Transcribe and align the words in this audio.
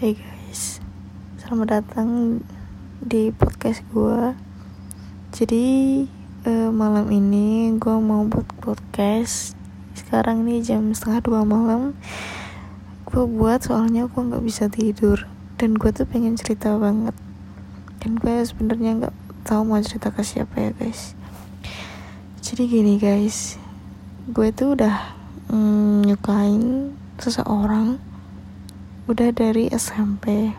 Hai 0.00 0.16
guys, 0.16 0.80
selamat 1.36 1.68
datang 1.76 2.40
di 3.04 3.28
podcast 3.36 3.84
gue. 3.92 4.32
Jadi 5.28 5.68
uh, 6.48 6.72
malam 6.72 7.12
ini 7.12 7.76
gue 7.76 7.96
mau 8.00 8.24
buat 8.24 8.48
podcast. 8.64 9.52
Sekarang 9.92 10.48
ini 10.48 10.64
jam 10.64 10.88
setengah 10.96 11.20
dua 11.20 11.40
malam. 11.44 11.92
Gue 13.12 13.28
buat 13.28 13.60
soalnya 13.60 14.08
gue 14.08 14.16
nggak 14.24 14.40
bisa 14.40 14.72
tidur 14.72 15.28
dan 15.60 15.76
gue 15.76 15.92
tuh 15.92 16.08
pengen 16.08 16.32
cerita 16.32 16.80
banget. 16.80 17.12
Dan 18.00 18.16
gue 18.16 18.40
sebenarnya 18.40 19.04
nggak 19.04 19.16
tahu 19.44 19.68
mau 19.68 19.84
cerita 19.84 20.08
ke 20.08 20.24
siapa 20.24 20.64
ya 20.64 20.72
guys. 20.80 21.12
Jadi 22.40 22.72
gini 22.72 22.96
guys, 22.96 23.60
gue 24.32 24.48
tuh 24.48 24.80
udah 24.80 25.12
mm, 25.52 26.08
nyukain 26.08 26.96
seseorang 27.20 28.00
udah 29.08 29.30
dari 29.32 29.72
SMP 29.72 30.52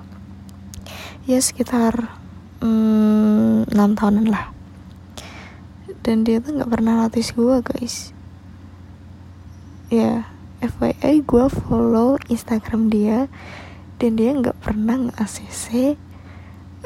ya 1.30 1.38
sekitar 1.38 2.18
mm, 2.64 3.70
6 3.70 3.98
tahunan 3.98 4.28
lah. 4.30 4.50
Dan 6.02 6.26
dia 6.26 6.42
tuh 6.42 6.58
nggak 6.58 6.72
pernah 6.72 7.06
notice 7.06 7.34
gue 7.38 7.58
guys. 7.62 7.96
Ya 9.92 10.26
FYI 10.62 11.22
gue 11.26 11.46
follow 11.50 12.18
Instagram 12.30 12.90
dia 12.90 13.30
dan 14.02 14.18
dia 14.18 14.34
nggak 14.34 14.58
pernah 14.62 15.10
nge-ACC 15.10 15.98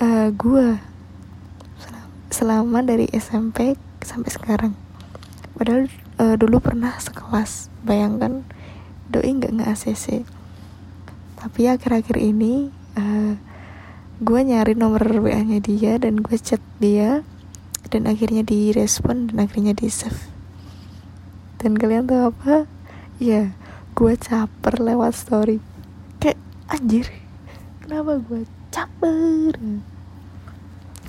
uh, 0.03 0.29
gue 0.35 0.67
selama 2.27 2.83
dari 2.83 3.07
SMP 3.15 3.79
sampai 4.03 4.31
sekarang. 4.31 4.73
Padahal 5.55 5.87
uh, 6.19 6.35
dulu 6.35 6.59
pernah 6.59 6.99
sekelas. 6.99 7.71
Bayangkan 7.87 8.43
doi 9.07 9.31
nggak 9.31 9.53
nge 9.55 9.65
ACC 9.71 10.05
tapi 11.45 11.69
akhir-akhir 11.69 12.17
ini 12.17 12.73
uh, 12.97 13.37
gue 14.17 14.39
nyari 14.41 14.73
nomor 14.73 15.21
WA 15.21 15.45
nya 15.45 15.61
dia 15.61 16.01
dan 16.01 16.25
gue 16.25 16.33
chat 16.41 16.61
dia 16.81 17.21
dan 17.93 18.09
akhirnya 18.09 18.41
direspon 18.41 19.29
dan 19.29 19.45
akhirnya 19.45 19.77
di 19.77 19.85
save 19.85 20.33
dan 21.65 21.81
kalian 21.81 22.05
tahu 22.05 22.29
apa? 22.29 22.69
Ya 23.17 23.57
gue 23.97 24.13
caper 24.21 24.77
lewat 24.77 25.17
story. 25.17 25.57
Kayak 26.21 26.37
anjir 26.69 27.09
kenapa 27.81 28.21
gue 28.21 28.45
caper? 28.69 29.57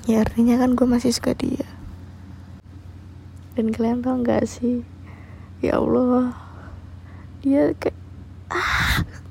Ya 0.09 0.25
artinya 0.25 0.57
kan 0.57 0.73
gue 0.73 0.87
masih 0.89 1.13
suka 1.13 1.37
dia. 1.37 1.69
Dan 3.53 3.69
kalian 3.69 4.01
tau 4.01 4.17
gak 4.25 4.49
sih? 4.49 4.81
Ya 5.61 5.77
Allah 5.77 6.33
dia 7.45 7.77
kayak 7.77 7.93
ah 8.49 8.86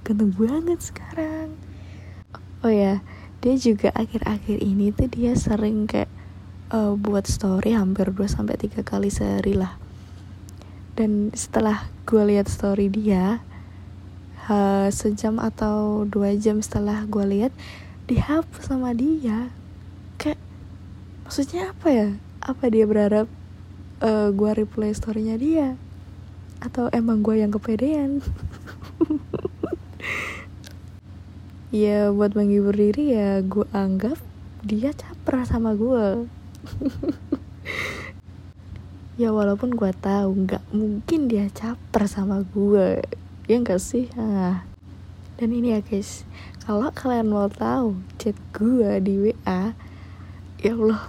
ganteng 0.06 0.30
banget 0.38 0.78
sekarang. 0.78 1.58
Oh 2.62 2.70
ya 2.70 3.02
dia 3.42 3.54
juga 3.58 3.90
akhir-akhir 3.90 4.62
ini 4.62 4.94
tuh 4.94 5.10
dia 5.10 5.34
sering 5.34 5.90
kayak 5.90 6.06
uh, 6.70 6.94
buat 6.94 7.26
story 7.26 7.74
hampir 7.74 8.14
2 8.14 8.22
sampai 8.30 8.54
tiga 8.54 8.86
kali 8.86 9.10
sehari 9.10 9.58
lah. 9.58 9.74
Dan 10.94 11.34
setelah 11.34 11.90
gue 12.06 12.22
lihat 12.22 12.46
story 12.46 12.86
dia 12.86 13.42
uh, 14.46 14.88
sejam 14.94 15.42
atau 15.42 16.06
dua 16.06 16.32
jam 16.38 16.62
setelah 16.62 17.02
gue 17.04 17.26
lihat 17.26 17.52
dihapus 18.06 18.70
sama 18.70 18.94
dia. 18.94 19.50
Kayak 20.22 20.38
maksudnya 21.26 21.74
apa 21.74 21.88
ya? 21.90 22.08
Apa 22.46 22.70
dia 22.70 22.86
berharap 22.86 23.26
uh, 24.00 24.30
gue 24.30 24.50
replay 24.54 24.94
storynya 24.94 25.34
dia? 25.36 25.74
Atau 26.62 26.88
emang 26.94 27.20
gue 27.20 27.42
yang 27.42 27.52
kepedean 27.52 28.22
ya 31.74 32.14
buat 32.14 32.32
menghibur 32.32 32.72
diri 32.72 33.12
ya 33.12 33.42
gue 33.42 33.66
anggap 33.74 34.16
dia 34.62 34.94
caper 34.94 35.44
sama 35.44 35.74
gue 35.74 36.30
ya 39.20 39.32
walaupun 39.32 39.72
gue 39.72 39.90
tahu 39.96 40.46
nggak 40.46 40.64
mungkin 40.70 41.26
dia 41.26 41.48
caper 41.50 42.06
sama 42.06 42.44
gue 42.44 43.02
ya 43.46 43.62
enggak 43.62 43.78
sih? 43.78 44.10
Ah. 44.18 44.66
dan 45.38 45.52
ini 45.52 45.76
ya 45.76 45.80
guys. 45.84 46.26
Kalau 46.66 46.90
kalian 46.90 47.30
mau 47.30 47.46
tahu 47.46 47.94
chat 48.18 48.34
gue 48.50 48.98
di 48.98 49.14
WA 49.22 49.70
ya 50.58 50.72
Allah. 50.74 51.06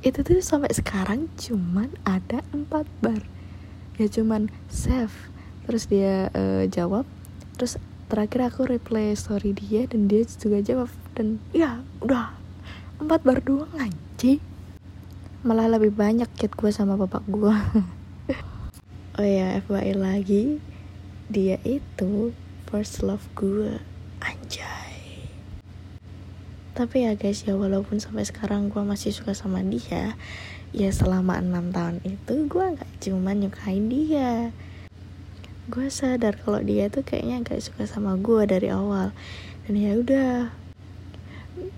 Itu 0.00 0.24
tuh 0.24 0.40
sampai 0.40 0.72
sekarang 0.72 1.28
cuman 1.36 1.92
ada 2.08 2.40
empat 2.54 2.88
bar. 3.04 3.20
Ya 4.00 4.08
cuman 4.08 4.48
save 4.72 5.33
terus 5.64 5.88
dia 5.88 6.28
uh, 6.32 6.64
jawab. 6.68 7.08
Terus 7.56 7.80
terakhir 8.08 8.52
aku 8.52 8.68
replay 8.68 9.16
story 9.16 9.56
dia 9.56 9.88
dan 9.88 10.06
dia 10.06 10.22
juga 10.24 10.60
jawab 10.60 10.88
dan 11.16 11.40
ya 11.50 11.82
udah. 12.04 12.36
Empat 13.00 13.26
bar 13.26 13.40
doang 13.42 13.72
anjing. 13.76 14.40
Malah 15.44 15.76
lebih 15.76 15.92
banyak 15.92 16.28
chat 16.38 16.52
gue 16.56 16.70
sama 16.72 16.96
bapak 16.96 17.20
gue 17.28 17.52
oh 19.20 19.26
ya 19.26 19.60
FYI 19.66 19.94
lagi. 19.98 20.44
Dia 21.28 21.60
itu 21.64 22.32
first 22.68 23.04
love 23.04 23.24
gue 23.36 23.80
anjay. 24.24 25.28
Tapi 26.74 27.06
ya 27.06 27.14
guys 27.14 27.46
ya 27.46 27.54
walaupun 27.54 28.02
sampai 28.02 28.26
sekarang 28.26 28.72
gue 28.72 28.82
masih 28.82 29.14
suka 29.14 29.30
sama 29.30 29.62
dia 29.62 30.18
ya 30.74 30.90
selama 30.90 31.38
enam 31.38 31.70
tahun 31.70 32.02
itu 32.02 32.50
gue 32.50 32.66
nggak 32.74 32.92
cuma 32.98 33.30
nyukain 33.30 33.86
dia 33.86 34.50
gue 35.64 35.88
sadar 35.88 36.36
kalau 36.44 36.60
dia 36.60 36.92
tuh 36.92 37.00
kayaknya 37.00 37.40
gak 37.40 37.64
suka 37.64 37.88
sama 37.88 38.20
gue 38.20 38.44
dari 38.44 38.68
awal. 38.68 39.16
Dan 39.64 39.74
ya 39.80 39.96
udah 39.96 40.52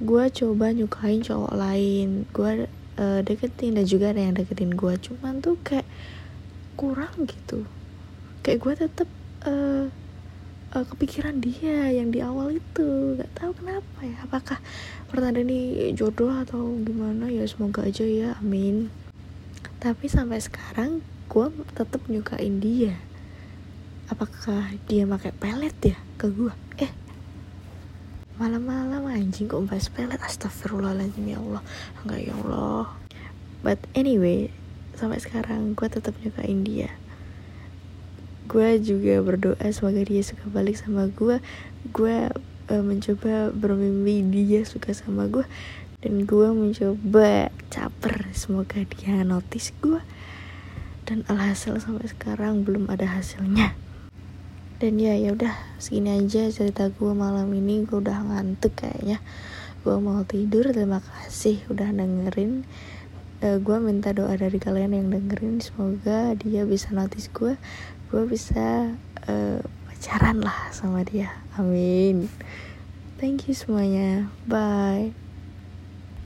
gue 0.03 0.25
coba 0.43 0.75
nyukain 0.75 1.23
cowok 1.23 1.55
lain. 1.55 2.27
Gue 2.35 2.67
uh, 2.99 3.21
deketin 3.23 3.79
dan 3.79 3.87
juga 3.87 4.11
ada 4.11 4.27
yang 4.27 4.35
deketin 4.35 4.75
gue 4.75 4.95
cuman 4.99 5.39
tuh 5.39 5.55
kayak 5.63 5.87
kurang 6.75 7.15
gitu. 7.31 7.63
Kayak 8.43 8.59
gue 8.59 8.75
tetep 8.75 9.09
uh, 9.47 9.87
uh, 10.75 10.85
kepikiran 10.91 11.39
dia 11.39 11.95
yang 11.95 12.11
di 12.11 12.19
awal 12.19 12.59
itu. 12.59 13.15
Gak 13.23 13.31
tahu 13.39 13.55
kenapa 13.55 13.99
ya. 14.03 14.19
Apakah 14.27 14.59
pertanda 15.07 15.39
ini 15.39 15.95
jodoh 15.95 16.35
atau 16.35 16.75
gimana? 16.83 17.31
Ya 17.31 17.47
semoga 17.47 17.87
aja 17.87 18.03
ya. 18.03 18.35
Amin. 18.43 18.91
Tapi 19.79 20.11
sampai 20.11 20.43
sekarang 20.43 21.07
gue 21.31 21.47
tetap 21.79 22.03
nyukain 22.11 22.59
dia 22.59 22.99
apakah 24.07 24.75
dia 24.87 25.03
pakai 25.07 25.33
pelet 25.35 25.77
ya 25.83 25.97
ke 26.17 26.31
gue 26.31 26.55
eh 26.79 26.93
malam-malam 28.37 29.09
anjing 29.09 29.49
kok 29.49 29.65
bahas 29.65 29.89
pelet? 29.89 30.21
Astagfirullahaladzim 30.21 31.25
ya 31.25 31.41
Allah. 31.41 31.65
Enggak 32.05 32.21
ya 32.21 32.35
Allah. 32.37 32.85
But 33.65 33.81
anyway 33.97 34.53
sampai 34.93 35.21
sekarang 35.25 35.73
gue 35.73 35.89
tetap 35.89 36.13
nyukain 36.21 36.61
dia. 36.61 36.93
Gue 38.45 38.77
juga 38.79 39.25
berdoa 39.25 39.67
semoga 39.73 40.05
dia 40.05 40.21
suka 40.21 40.47
balik 40.53 40.77
sama 40.77 41.09
gue 41.09 41.41
gue 41.91 42.17
uh, 42.71 42.83
mencoba 42.85 43.51
bermimpi 43.55 44.23
dia 44.27 44.63
suka 44.67 44.93
sama 44.95 45.27
gue 45.27 45.47
dan 46.05 46.29
gue 46.29 46.49
mencoba 46.53 47.51
caper 47.73 48.31
semoga 48.37 48.85
dia 48.85 49.27
notice 49.27 49.75
gue 49.83 50.03
dan 51.07 51.23
alhasil 51.31 51.79
sampai 51.79 52.11
sekarang 52.11 52.67
belum 52.67 52.91
ada 52.91 53.07
hasilnya 53.07 53.75
dan 54.77 55.01
ya 55.01 55.17
ya 55.17 55.33
udah 55.33 55.55
segini 55.81 56.21
aja 56.21 56.49
cerita 56.53 56.93
gue 56.93 57.13
malam 57.13 57.49
ini. 57.53 57.85
Gue 57.89 58.05
udah 58.05 58.27
ngantuk 58.27 58.77
kayaknya. 58.77 59.23
Gue 59.87 59.97
mau 60.03 60.21
tidur 60.27 60.69
terima 60.73 61.01
kasih 61.01 61.63
udah 61.73 61.89
dengerin. 61.93 62.67
Uh, 63.45 63.61
gue 63.61 63.77
minta 63.81 64.17
doa 64.17 64.33
dari 64.33 64.57
kalian 64.57 64.97
yang 64.97 65.09
dengerin 65.13 65.61
semoga 65.61 66.33
dia 66.41 66.65
bisa 66.65 66.89
notice 66.97 67.29
gue 67.29 67.61
gue 68.09 68.23
bisa 68.25 68.97
uh, 69.29 69.61
pacaran 69.89 70.41
lah 70.41 70.73
sama 70.73 71.05
dia. 71.05 71.33
Amin. 71.61 72.33
Thank 73.21 73.49
you 73.49 73.55
semuanya. 73.57 74.29
Bye 74.49 75.26